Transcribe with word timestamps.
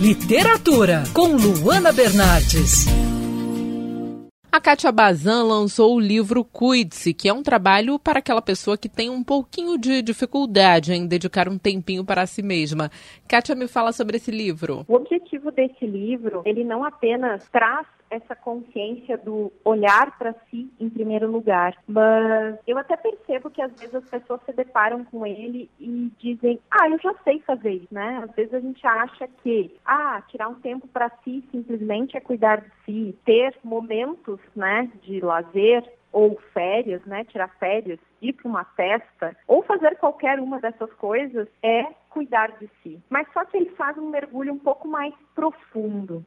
Literatura, 0.00 1.02
com 1.14 1.36
Luana 1.36 1.92
Bernardes. 1.92 2.86
A 4.50 4.58
Kátia 4.58 4.90
Bazan 4.90 5.42
lançou 5.42 5.94
o 5.94 6.00
livro 6.00 6.42
Cuide-se, 6.42 7.12
que 7.12 7.28
é 7.28 7.32
um 7.34 7.42
trabalho 7.42 7.98
para 7.98 8.20
aquela 8.20 8.40
pessoa 8.40 8.78
que 8.78 8.88
tem 8.88 9.10
um 9.10 9.22
pouquinho 9.22 9.76
de 9.76 10.00
dificuldade 10.00 10.94
em 10.94 11.06
dedicar 11.06 11.50
um 11.50 11.58
tempinho 11.58 12.02
para 12.02 12.24
si 12.24 12.42
mesma. 12.42 12.90
Kátia, 13.28 13.54
me 13.54 13.68
fala 13.68 13.92
sobre 13.92 14.16
esse 14.16 14.30
livro. 14.30 14.86
O 14.88 14.94
objetivo 14.94 15.50
desse 15.50 15.86
livro, 15.86 16.40
ele 16.46 16.64
não 16.64 16.82
apenas 16.82 17.46
traz 17.50 17.86
essa 18.10 18.34
consciência 18.34 19.16
do 19.16 19.52
olhar 19.64 20.18
para 20.18 20.34
si 20.50 20.70
em 20.78 20.90
primeiro 20.90 21.30
lugar. 21.30 21.76
Mas 21.86 22.58
eu 22.66 22.76
até 22.76 22.96
percebo 22.96 23.50
que 23.50 23.62
às 23.62 23.72
vezes 23.72 23.94
as 23.94 24.04
pessoas 24.04 24.40
se 24.44 24.52
deparam 24.52 25.04
com 25.04 25.24
ele 25.26 25.70
e 25.78 26.10
dizem: 26.18 26.60
"Ah, 26.70 26.88
eu 26.88 26.98
já 26.98 27.14
sei 27.24 27.40
fazer 27.40 27.72
isso", 27.72 27.88
né? 27.94 28.22
Às 28.24 28.34
vezes 28.34 28.52
a 28.54 28.60
gente 28.60 28.86
acha 28.86 29.28
que 29.42 29.74
ah, 29.84 30.22
tirar 30.28 30.48
um 30.48 30.60
tempo 30.60 30.88
para 30.88 31.10
si 31.24 31.44
simplesmente 31.50 32.16
é 32.16 32.20
cuidar 32.20 32.60
de 32.60 32.70
si, 32.84 33.18
ter 33.24 33.56
momentos, 33.62 34.40
né, 34.54 34.90
de 35.02 35.20
lazer 35.20 35.84
ou 36.12 36.38
férias, 36.52 37.04
né, 37.04 37.24
tirar 37.24 37.48
férias, 37.58 37.98
ir 38.20 38.32
para 38.32 38.48
uma 38.48 38.64
festa, 38.64 39.36
ou 39.46 39.62
fazer 39.62 39.96
qualquer 39.96 40.40
uma 40.40 40.60
dessas 40.60 40.92
coisas 40.94 41.46
é 41.62 41.84
cuidar 42.10 42.48
de 42.58 42.68
si. 42.82 43.00
Mas 43.08 43.28
só 43.32 43.44
que 43.44 43.56
ele 43.56 43.70
faz 43.70 43.96
um 43.96 44.10
mergulho 44.10 44.52
um 44.52 44.58
pouco 44.58 44.88
mais 44.88 45.14
profundo. 45.34 46.24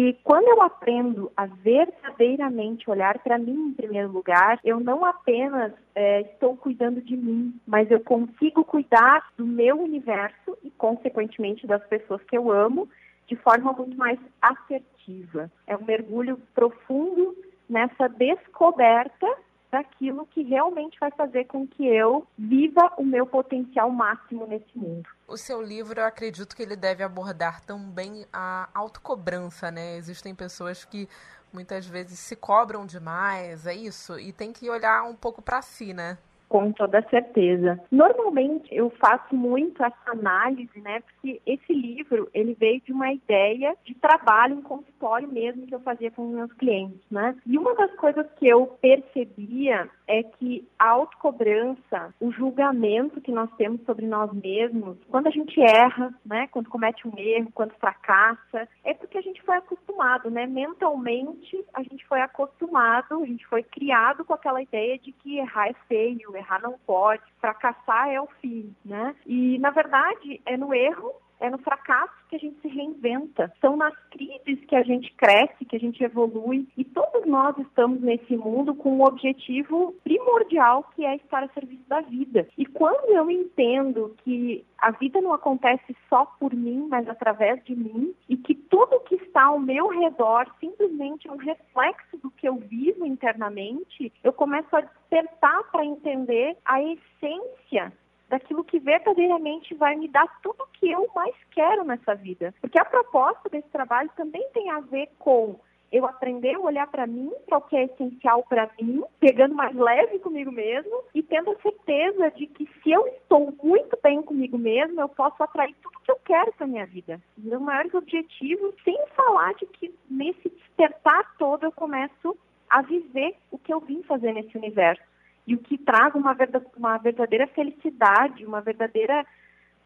Porque 0.00 0.16
quando 0.24 0.48
eu 0.48 0.62
aprendo 0.62 1.30
a 1.36 1.44
verdadeiramente 1.44 2.88
olhar 2.88 3.18
para 3.18 3.36
mim 3.36 3.68
em 3.68 3.74
primeiro 3.74 4.10
lugar, 4.10 4.58
eu 4.64 4.80
não 4.80 5.04
apenas 5.04 5.74
é, 5.94 6.22
estou 6.22 6.56
cuidando 6.56 7.02
de 7.02 7.14
mim, 7.14 7.54
mas 7.66 7.90
eu 7.90 8.00
consigo 8.00 8.64
cuidar 8.64 9.30
do 9.36 9.44
meu 9.44 9.78
universo 9.78 10.56
e, 10.64 10.70
consequentemente, 10.70 11.66
das 11.66 11.84
pessoas 11.86 12.22
que 12.22 12.36
eu 12.36 12.50
amo 12.50 12.88
de 13.26 13.36
forma 13.36 13.74
muito 13.74 13.94
mais 13.94 14.18
assertiva. 14.40 15.50
É 15.66 15.76
um 15.76 15.84
mergulho 15.84 16.40
profundo 16.54 17.36
nessa 17.68 18.08
descoberta 18.08 19.26
daquilo 19.70 20.26
que 20.26 20.42
realmente 20.42 20.98
vai 20.98 21.10
fazer 21.10 21.44
com 21.44 21.66
que 21.66 21.86
eu 21.86 22.26
viva 22.36 22.92
o 22.96 23.04
meu 23.04 23.26
potencial 23.26 23.90
máximo 23.90 24.46
nesse 24.46 24.76
mundo. 24.76 25.08
O 25.26 25.36
seu 25.36 25.62
livro, 25.62 26.00
eu 26.00 26.06
acredito 26.06 26.56
que 26.56 26.62
ele 26.62 26.76
deve 26.76 27.02
abordar 27.02 27.60
também 27.60 28.26
a 28.32 28.68
autocobrança, 28.74 29.70
né? 29.70 29.96
Existem 29.96 30.34
pessoas 30.34 30.84
que 30.84 31.08
muitas 31.52 31.86
vezes 31.86 32.18
se 32.18 32.36
cobram 32.36 32.86
demais, 32.86 33.66
é 33.66 33.74
isso? 33.74 34.18
E 34.18 34.32
tem 34.32 34.52
que 34.52 34.68
olhar 34.68 35.04
um 35.04 35.14
pouco 35.14 35.40
para 35.42 35.62
si, 35.62 35.92
né? 35.92 36.18
Com 36.50 36.72
toda 36.72 37.00
certeza. 37.08 37.80
Normalmente 37.92 38.74
eu 38.74 38.90
faço 38.98 39.36
muito 39.36 39.80
essa 39.84 40.10
análise, 40.10 40.80
né? 40.80 41.00
Porque 41.00 41.40
esse 41.46 41.72
livro 41.72 42.28
ele 42.34 42.56
veio 42.58 42.80
de 42.80 42.92
uma 42.92 43.12
ideia 43.12 43.76
de 43.84 43.94
trabalho 43.94 44.56
em 44.56 44.62
consultório 44.62 45.28
mesmo 45.28 45.64
que 45.68 45.74
eu 45.76 45.78
fazia 45.78 46.10
com 46.10 46.26
meus 46.26 46.52
clientes, 46.54 47.00
né? 47.08 47.36
E 47.46 47.56
uma 47.56 47.72
das 47.76 47.94
coisas 47.94 48.26
que 48.36 48.48
eu 48.48 48.66
percebia 48.66 49.88
é 50.08 50.24
que 50.24 50.66
a 50.76 50.88
autocobrança, 50.88 52.12
o 52.20 52.32
julgamento 52.32 53.20
que 53.20 53.30
nós 53.30 53.48
temos 53.56 53.80
sobre 53.82 54.04
nós 54.06 54.32
mesmos, 54.32 54.98
quando 55.08 55.28
a 55.28 55.30
gente 55.30 55.60
erra, 55.60 56.12
né? 56.26 56.48
Quando 56.48 56.68
comete 56.68 57.06
um 57.06 57.16
erro, 57.16 57.52
quando 57.54 57.74
fracassa, 57.74 58.68
é 58.82 58.92
porque 58.92 59.18
a 59.18 59.22
gente 59.22 59.40
foi 59.42 59.56
acostumado, 59.56 60.28
né? 60.28 60.48
Mentalmente 60.48 61.64
a 61.72 61.82
gente 61.84 62.04
foi 62.08 62.20
acostumado, 62.20 63.22
a 63.22 63.26
gente 63.26 63.46
foi 63.46 63.62
criado 63.62 64.24
com 64.24 64.34
aquela 64.34 64.60
ideia 64.60 64.98
de 64.98 65.12
que 65.12 65.38
errar 65.38 65.68
é 65.68 65.74
feio, 65.86 66.39
errar 66.40 66.60
não 66.60 66.78
pode, 66.86 67.22
fracassar 67.40 68.08
é 68.08 68.20
o 68.20 68.26
fim, 68.40 68.74
né? 68.84 69.14
E 69.26 69.58
na 69.58 69.70
verdade 69.70 70.40
é 70.44 70.56
no 70.56 70.74
erro 70.74 71.12
é 71.40 71.50
no 71.50 71.58
fracasso 71.58 72.12
que 72.28 72.36
a 72.36 72.38
gente 72.38 72.60
se 72.60 72.68
reinventa. 72.68 73.52
São 73.60 73.76
nas 73.76 73.94
crises 74.10 74.64
que 74.66 74.76
a 74.76 74.82
gente 74.82 75.12
cresce, 75.14 75.64
que 75.64 75.76
a 75.76 75.80
gente 75.80 76.02
evolui. 76.04 76.68
E 76.76 76.84
todos 76.84 77.26
nós 77.26 77.56
estamos 77.58 78.00
nesse 78.00 78.36
mundo 78.36 78.74
com 78.74 78.96
um 78.96 79.04
objetivo 79.04 79.94
primordial 80.04 80.84
que 80.94 81.04
é 81.04 81.16
estar 81.16 81.42
a 81.42 81.48
serviço 81.48 81.88
da 81.88 82.02
vida. 82.02 82.46
E 82.56 82.66
quando 82.66 83.10
eu 83.10 83.30
entendo 83.30 84.14
que 84.22 84.64
a 84.78 84.90
vida 84.90 85.20
não 85.20 85.32
acontece 85.32 85.96
só 86.08 86.24
por 86.38 86.54
mim, 86.54 86.86
mas 86.88 87.08
através 87.08 87.62
de 87.64 87.74
mim, 87.74 88.14
e 88.28 88.36
que 88.36 88.54
tudo 88.54 89.00
que 89.00 89.16
está 89.16 89.44
ao 89.44 89.58
meu 89.58 89.88
redor 89.88 90.46
simplesmente 90.60 91.28
é 91.28 91.32
um 91.32 91.36
reflexo 91.36 92.18
do 92.18 92.30
que 92.30 92.48
eu 92.48 92.56
vivo 92.56 93.06
internamente, 93.06 94.12
eu 94.22 94.32
começo 94.32 94.74
a 94.74 94.80
despertar 94.80 95.64
para 95.70 95.84
entender 95.84 96.56
a 96.64 96.82
essência 96.82 97.92
daquilo 98.30 98.64
que 98.64 98.78
verdadeiramente 98.78 99.74
vai 99.74 99.96
me 99.96 100.08
dar 100.08 100.26
tudo 100.40 100.68
que 100.72 100.90
eu 100.90 101.10
mais 101.14 101.34
quero 101.50 101.84
nessa 101.84 102.14
vida. 102.14 102.54
Porque 102.60 102.78
a 102.78 102.84
proposta 102.84 103.48
desse 103.48 103.68
trabalho 103.68 104.08
também 104.16 104.48
tem 104.54 104.70
a 104.70 104.80
ver 104.80 105.08
com 105.18 105.58
eu 105.92 106.06
aprender 106.06 106.54
a 106.54 106.60
olhar 106.60 106.86
para 106.86 107.04
mim, 107.04 107.32
para 107.46 107.58
o 107.58 107.62
que 107.62 107.76
é 107.76 107.84
essencial 107.84 108.44
para 108.48 108.70
mim, 108.80 109.02
pegando 109.18 109.56
mais 109.56 109.74
leve 109.74 110.20
comigo 110.20 110.52
mesmo 110.52 111.02
e 111.12 111.20
tendo 111.20 111.50
a 111.50 111.56
certeza 111.56 112.30
de 112.30 112.46
que 112.46 112.68
se 112.80 112.92
eu 112.92 113.04
estou 113.08 113.52
muito 113.60 113.98
bem 114.00 114.22
comigo 114.22 114.56
mesmo, 114.56 115.00
eu 115.00 115.08
posso 115.08 115.42
atrair 115.42 115.74
tudo 115.82 116.00
que 116.04 116.12
eu 116.12 116.20
quero 116.24 116.52
para 116.52 116.68
minha 116.68 116.86
vida. 116.86 117.20
Meus 117.36 117.60
maiores 117.60 117.92
objetivos, 117.92 118.72
sem 118.84 118.96
falar 119.16 119.52
de 119.54 119.66
que 119.66 119.92
nesse 120.08 120.48
despertar 120.48 121.34
todo 121.36 121.64
eu 121.64 121.72
começo 121.72 122.38
a 122.68 122.82
viver 122.82 123.34
o 123.50 123.58
que 123.58 123.74
eu 123.74 123.80
vim 123.80 124.04
fazer 124.04 124.32
nesse 124.32 124.56
universo 124.56 125.02
e 125.50 125.54
o 125.56 125.58
que 125.58 125.76
traz 125.76 126.14
uma, 126.14 126.36
uma 126.76 126.96
verdadeira 126.98 127.44
felicidade, 127.48 128.46
uma 128.46 128.60
verdadeira 128.60 129.26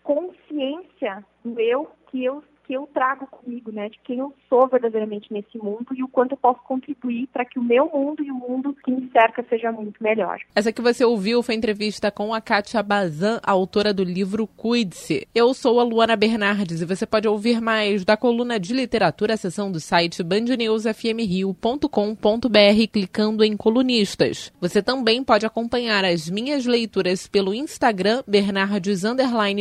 consciência 0.03 1.25
do 1.43 1.59
eu 1.59 1.91
que 2.09 2.23
eu 2.23 2.45
que 2.67 2.75
eu 2.75 2.89
trago 2.93 3.27
comigo, 3.27 3.71
né, 3.71 3.89
de 3.89 3.99
quem 4.03 4.19
eu 4.19 4.35
sou 4.49 4.67
verdadeiramente 4.69 5.33
nesse 5.33 5.57
mundo 5.59 5.87
e 5.95 6.03
o 6.03 6.09
quanto 6.09 6.33
eu 6.33 6.37
posso 6.37 6.61
contribuir 6.63 7.29
para 7.33 7.45
que 7.45 7.59
o 7.59 7.63
meu 7.63 7.91
mundo 7.91 8.25
e 8.25 8.31
o 8.31 8.35
mundo 8.35 8.75
que 8.85 8.91
me 8.91 9.09
cerca 9.11 9.45
seja 9.49 9.71
muito 9.71 10.03
melhor. 10.03 10.41
Essa 10.55 10.73
que 10.73 10.83
você 10.83 11.05
ouviu 11.05 11.43
foi 11.43 11.55
entrevista 11.55 12.11
com 12.11 12.33
a 12.33 12.41
Kátia 12.41 12.83
Bazan, 12.83 13.41
autora 13.43 13.93
do 13.93 14.03
livro 14.03 14.47
Cuide-se. 14.47 15.29
Eu 15.35 15.53
sou 15.53 15.81
a 15.81 15.85
Luana 15.85 16.17
Bernardes 16.17 16.81
e 16.81 16.87
você 16.87 17.07
pode 17.07 17.29
ouvir 17.29 17.61
mais 17.61 18.05
da 18.05 18.17
coluna 18.17 18.59
de 18.59 18.73
literatura, 18.73 19.37
seção 19.37 19.71
do 19.71 19.81
site 19.81 20.23
bandnewsfmrio.com.br 20.23 22.93
clicando 22.93 23.45
em 23.45 23.57
colunistas. 23.57 24.53
Você 24.61 24.83
também 24.83 25.23
pode 25.23 25.45
acompanhar 25.45 26.05
as 26.05 26.31
minhas 26.31 26.65
leituras 26.65 27.27
pelo 27.27 27.55
Instagram 27.55 28.23
Bernardes 28.27 29.03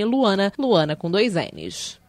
Luana, 0.05 0.53
Luana 0.57 0.95
com 0.95 1.11
dois 1.11 1.35
N's. 1.35 2.02